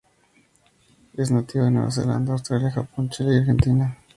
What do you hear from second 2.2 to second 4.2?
Australia, Japón, Chile y Argentina.